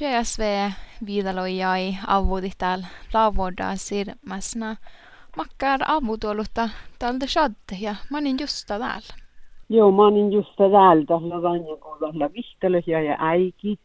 GSV 0.00 0.70
viidalojai 1.06 1.94
avuti 2.06 2.50
täällä 2.58 2.86
laavuodaa 3.14 3.76
sirmäsnä. 3.76 4.76
Makkar 5.36 5.80
avutuolutta 5.86 6.68
täältä 6.98 7.26
shadte 7.26 7.76
ja 7.80 7.94
mä 8.10 8.18
olin 8.18 8.36
just 8.40 8.66
täällä. 8.66 9.14
Joo, 9.68 9.92
mä 9.92 10.06
olin 10.06 10.32
just 10.32 10.56
täällä 10.56 11.04
tällä 11.06 11.40
ranjakohdalla 11.40 12.32
vihtelöjä 12.32 13.00
ja 13.00 13.16
äiki. 13.18 13.78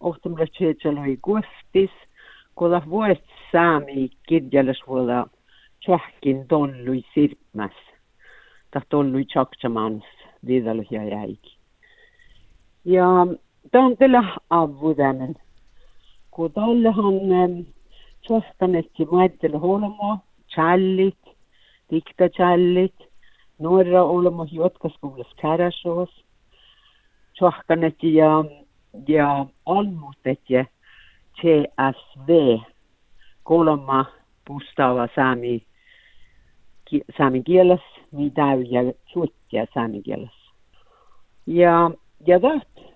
Ohtamalla 0.00 0.46
tseetselöi 0.46 1.18
kuostis. 1.22 1.90
Kun 2.54 2.82
vuodet 2.90 3.24
saami 3.52 4.10
kirjallisuudella 4.28 5.26
tjahkin 5.84 6.48
tollui 6.48 7.02
sirmäs. 7.14 7.76
Tah 8.70 8.86
tollui 8.88 9.24
tjaksamans 9.24 10.04
viidalöjä 10.46 11.04
ja 11.04 11.18
äiki. 11.18 11.56
Ja 12.84 13.06
ta 13.70 13.80
on 13.80 13.96
tõlle 14.00 14.22
avudanen. 14.50 15.36
Ku 16.30 16.48
tolle 16.54 16.88
eh, 16.88 16.98
on 16.98 17.66
suhtamesti 18.26 19.06
maittel 19.10 19.58
holmo, 19.58 20.18
challit, 20.54 21.34
tikta 21.88 22.28
challit, 22.36 23.06
norra 23.58 24.04
olmo 24.04 24.46
jotkas 24.50 24.96
kuulas 25.00 25.32
kärasjoos, 25.42 26.10
suhtamesti 27.38 28.14
ja, 28.14 28.44
ja 29.08 29.46
almutetja 29.66 30.64
CSV, 31.40 32.60
kolma 33.42 34.04
pustaava 34.44 35.08
saami, 35.14 35.62
ki, 36.84 37.02
saamen 37.18 37.44
kielessä, 37.44 38.00
mitä 38.12 38.46
ja 38.70 38.92
suuttia 39.12 39.66
saamen 39.74 40.02
kielessä. 40.02 40.50
Ja, 41.46 41.90
ja 42.26 42.40
tästä 42.40 42.89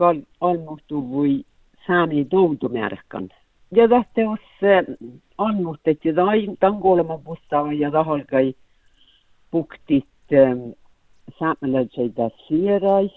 kal- 0.00 0.26
almustu 0.40 1.00
või 1.10 1.44
saami 1.86 2.24
toutumärkan. 2.24 3.28
Ja 3.70 3.88
tähteus 3.88 4.40
almustetti 5.38 6.12
tai 6.12 6.48
tankolema 6.60 7.18
pusta 7.18 7.64
ja 7.78 7.90
tahalkai 7.90 8.54
puktit 9.50 10.06
saamelaisei 11.38 12.10
tasierai 12.10 13.10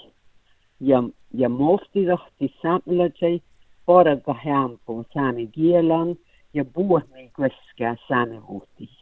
ja, 0.80 1.03
ja 1.33 1.49
mofti 1.49 2.05
tahti 2.05 2.53
saamelaisei 2.61 3.41
parega 3.86 4.36
häämpu 4.45 5.05
saami 5.14 5.47
kielan 5.47 6.16
ja 6.53 6.66
puhmi 6.66 7.31
keskää 7.38 7.95
saami 8.08 8.41
vuhtis 8.47 8.99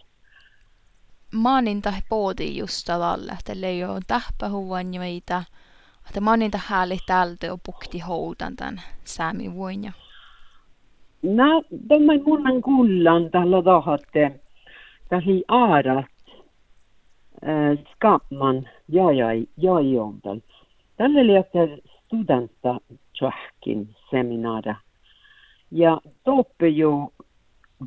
maanin 1.32 1.82
tai 1.82 2.02
poodi 2.10 2.58
just 2.58 2.86
tavalla, 2.86 3.34
että 3.40 3.68
ei 3.68 3.86
ole 3.86 4.00
tähpähuvan 4.08 4.94
joita 4.94 5.44
että 6.08 6.22
mä 6.22 6.30
oon 6.32 6.40
hääli 6.58 6.98
täältä 7.06 7.46
jo 7.46 7.58
pukti 7.66 8.00
houdan 8.00 8.56
tämän 8.56 8.82
säämi 9.04 9.54
vuonna. 9.54 9.92
No, 11.24 11.64
tämä 11.88 12.14
munnan 12.26 12.62
kullan 12.62 13.30
tällä 13.32 13.64
tahatte. 13.64 14.40
Tällä 15.10 15.42
aarat. 15.48 16.06
Äh, 17.48 17.86
skapman 17.94 18.70
jajai 18.88 19.48
jajontal. 19.58 20.40
Tällä 20.98 21.20
oli 21.20 21.32
studenta 22.06 22.80
tjohkin 23.14 23.96
seminaara. 24.10 24.76
Ja 25.72 26.02
toppe 26.24 26.68
jo 26.68 27.14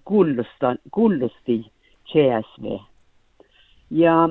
kullusta, 0.05 0.77
kullusti 0.91 1.73
CSV. 2.07 2.79
Ja 3.91 4.29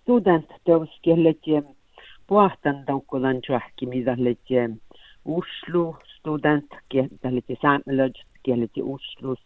student 0.00 0.46
teoskellet 0.64 1.38
puhtan 2.26 2.84
taukkolan 2.86 3.40
tjohki, 3.40 3.86
mitä 3.86 4.14
letje 4.18 4.70
Oslo 5.24 5.96
student, 6.18 6.66
mitä 6.92 7.34
letje 7.34 7.56
saamelaiset, 7.62 8.26
kieleti 8.42 8.82
Oslos 8.82 9.38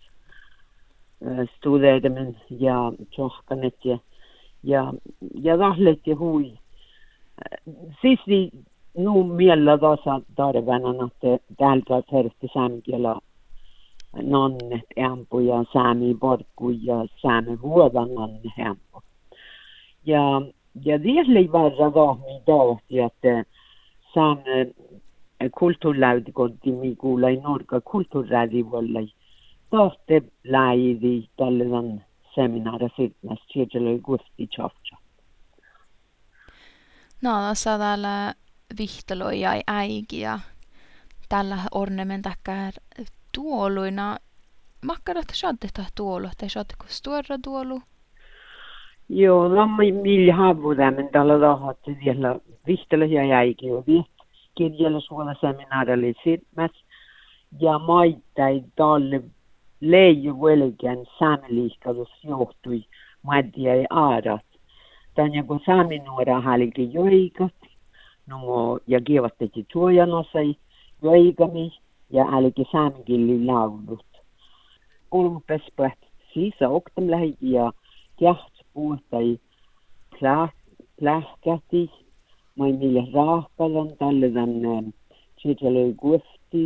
studeeramen 1.56 2.36
ja 2.50 2.92
tjohkanet 3.10 3.84
ja 3.84 3.98
ja 4.62 4.92
ja 5.34 5.58
tahletje 5.58 6.14
hui. 6.14 6.58
Siis 8.00 8.20
vi 8.26 8.50
nu 8.98 9.24
miellä 9.24 9.78
tasa 9.78 10.20
tarvana, 10.36 11.06
että 11.06 11.54
täältä 11.56 12.02
fersti 12.10 12.48
saamkiela 12.54 13.20
nonnet 14.22 14.82
ämpu 14.98 15.38
ja 15.38 15.64
saami 15.72 16.14
porkku 16.14 16.70
ja 16.70 17.06
saami 17.22 17.60
vuodan 17.62 18.14
nonne 18.14 18.52
ämpu. 18.58 19.02
Ja 20.06 20.42
ja 20.84 21.02
vielä 21.02 21.52
varra 21.52 21.94
vahmi 21.94 22.42
tahti, 22.46 23.00
että 23.00 23.44
saan 24.14 24.38
kulttuurläytikotti 25.58 26.72
mikuulai 26.72 27.36
norka 27.36 27.80
kulttuurrädivollai 27.80 29.08
tahte 29.70 30.22
läidi 30.44 31.28
tällainen 31.36 32.04
seminaara 32.34 32.88
sitnas 32.96 33.38
siellä 33.52 33.98
gusti 34.02 34.46
chafcha. 34.46 34.96
No, 37.22 37.30
sa 37.54 37.78
täällä 37.78 38.34
vihteloi 38.78 39.40
ja 39.40 39.50
äigi 39.66 40.20
ja 40.20 40.38
tällä 41.28 41.58
ornamentakär 41.70 42.72
tuoluina. 43.34 44.16
Makkarat 44.84 45.34
shadetta 45.34 45.84
tuolu, 45.94 46.28
te 46.38 46.48
shadku 46.48 46.84
stuora 46.88 47.38
tuolu 47.44 47.82
Joo, 49.08 49.48
no 49.48 49.66
millä 50.02 50.34
havudamen 50.34 51.08
tällä 51.08 51.38
rahoitti 51.38 51.96
vielä 52.04 52.36
vihtellä 52.66 53.04
ja 53.04 53.24
jäikin 53.24 53.68
jo 53.68 53.84
kirjalla 54.54 55.00
suola 55.00 55.34
seminaarille 55.40 56.14
sitmäs 56.24 56.70
ja 57.60 57.78
maittai 57.78 58.62
tälle 58.76 59.22
leiju 59.80 60.42
velkän 60.42 60.98
saameliikkalus 61.18 62.08
johtui 62.24 62.84
maddia 63.22 63.74
ja 63.74 63.86
aarat. 63.90 64.46
Tän 65.14 65.34
joku 65.34 65.60
saaminuora 65.66 66.40
halikin 66.40 66.92
joikat, 66.92 67.54
no 68.26 68.38
ja 68.86 69.00
kievatteti 69.00 69.66
tuojanosai 69.72 70.56
joikami 71.02 71.72
ja 72.10 72.24
älikin 72.32 72.66
saamikilli 72.72 73.44
laulut. 73.44 74.06
Kolmupes 75.10 75.62
päät 75.76 75.98
siis 76.34 76.54
oktam 76.68 77.04
ja 77.40 77.72
kuulda 78.78 79.22
ei 79.26 79.34
plahk-, 80.14 80.82
plahkatis, 81.00 81.90
ma 82.56 82.66
ei 82.66 82.76
tea, 82.78 82.80
milles 82.82 83.14
rahval 83.14 83.80
on, 83.82 83.88
tal 83.98 84.22
on, 84.44 84.54
äh, 84.74 84.84
seal 85.42 85.64
oli 85.70 85.94
kohti, 86.02 86.62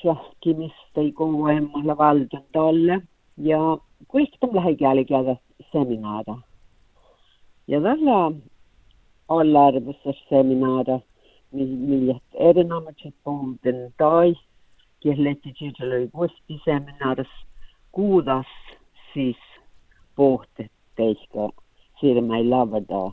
tsahkimist 0.00 1.00
ei 1.02 1.12
kauemale 1.12 1.96
valdanud 2.02 2.56
olla 2.62 3.00
ja 3.50 3.60
kõik 4.12 4.36
ta 4.40 4.48
lähegi 4.52 4.84
jälgida 4.84 5.36
seminaare. 5.72 6.36
ja 7.68 7.80
talle 7.80 8.16
alla 9.28 9.66
arvestas 9.66 10.20
seminaare, 10.28 11.00
millest 11.52 12.40
erinevaid 12.48 13.14
puhuda 13.24 13.72
taas, 13.98 14.40
kes 15.02 15.18
läti 15.18 15.54
siis 15.58 15.80
oli 15.80 16.08
kohti 16.12 16.60
seminaris, 16.64 17.32
kuidas 17.92 18.50
siis 19.12 19.40
puhtad. 20.16 20.79
Pohtet 21.00 21.30
teiska 21.30 21.62
sirmai 22.00 22.44
lavada. 22.44 23.12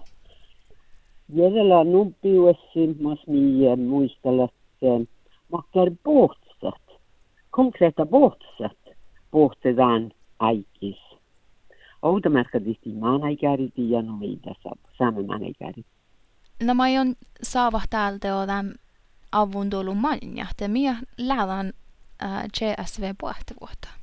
Järjellä 1.33 1.83
numpiuessi 1.83 2.95
mas 3.01 3.27
mi 3.27 3.75
muistella, 3.87 4.43
että 4.43 5.11
makkar 5.51 5.91
båtsat, 6.03 6.99
konkreta 7.49 8.05
båtsat, 8.05 8.77
båtetaan 9.31 10.11
aikis. 10.39 10.97
Outa 12.01 12.29
merkadisti 12.29 12.89
maanaikääriti 12.89 13.91
ja 13.91 14.01
noita 14.01 14.53
saamme 14.97 15.23
maanaikääriti. 15.23 15.89
No 16.63 16.73
mä 16.73 16.83
aion 16.83 17.15
saava 17.43 17.81
täältä 17.89 18.27
tämän 18.47 18.75
avun 19.31 19.69
tullut 19.69 19.97
manja, 19.97 20.45
että 20.51 20.67
minä 20.67 21.01
lähdän 21.17 21.73
GSV 22.59 23.13
vuotta. 23.61 23.96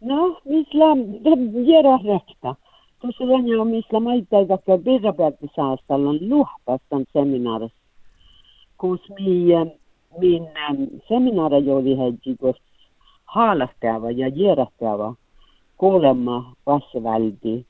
No, 0.00 0.36
misla 0.44 0.86
jera 1.70 1.96
rekta. 2.04 2.54
Tuossa 3.00 3.24
on 3.60 3.68
misla 3.68 4.00
maitaidakka 4.00 4.78
birrapäältä 4.78 5.46
saastallan 5.56 6.18
luhpastan 6.20 7.04
seminaaris. 7.12 7.72
Kus 8.78 9.00
mi, 9.08 9.46
min 10.18 10.48
seminaara 11.08 11.58
joli 11.58 11.98
hedjikos 11.98 12.56
haalahtava 13.24 14.10
ja 14.10 14.28
jerahtava 14.28 15.14
kuulemma 15.76 16.52
vassaväldi. 16.66 17.64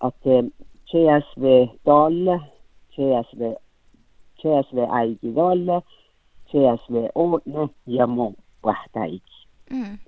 Att 0.00 0.24
CSV 0.86 1.44
dalle, 1.86 2.40
CSV, 2.90 3.54
CSV 4.40 4.78
äiti 4.90 5.34
dalle, 5.34 5.82
CSV 6.46 6.94
ordne 7.14 7.68
ja 7.86 8.06
muu 8.06 8.34
vahtaiki. 8.64 9.46
Mm 9.70 9.98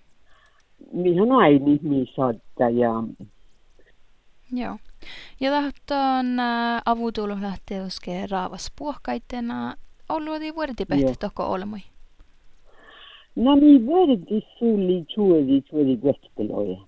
aini 1.39 1.81
miisotta 1.83 2.71
ja 2.71 2.91
Joo. 4.53 4.77
Ja 5.41 5.51
tahtoon 5.51 6.41
äh, 6.41 6.83
avutulu 6.87 7.35
lähtee 7.41 7.83
uskee 7.83 8.27
raavas 8.31 8.73
puhkaitena 8.79 9.75
ollut 10.09 10.41
di 10.41 10.55
vuortipehti 10.55 11.15
toko 11.21 11.47
olmui? 11.47 11.81
No 13.37 13.57
mi 13.57 13.87
vuorti 13.87 14.47
sulli 14.59 15.05
juuri 15.17 15.63
juuri 15.73 16.03
vetteloja. 16.03 16.81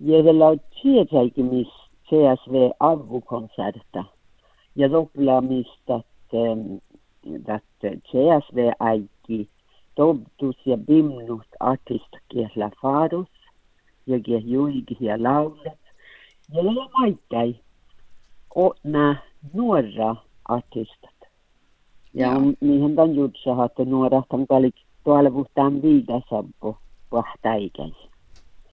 Ja 0.00 0.24
vielä 0.24 0.46
on 0.46 0.60
tietäikimis 0.82 1.68
CSV 2.04 2.70
avukonserta. 2.80 4.04
Ja 4.76 4.90
dopplamista, 4.90 6.00
että 7.54 7.90
CSV 8.08 8.70
äikki 8.80 9.48
tobtus 9.98 10.56
ja 10.66 10.76
bimnut 10.76 11.46
artistakielä 11.60 12.70
farus. 12.82 13.28
Ja 14.06 14.38
juigi 14.44 14.96
ja 15.00 15.22
laulet. 15.22 15.80
Ja 16.52 16.66
la 16.66 16.88
maittai. 16.98 17.56
O 18.54 18.74
nää 18.84 19.16
nuora 19.52 20.16
artistat. 20.44 21.18
Ja 22.14 22.30
niihin 22.60 22.96
tämän 22.96 23.14
jutsa, 23.14 23.64
että 23.64 23.84
nuora 23.84 24.22
tämän 24.28 24.46
kalik 24.46 24.74
tuolla 25.04 25.32
vuhtaan 25.32 25.82
viidasabbo 25.82 26.78
vahtäikäis. 27.12 27.96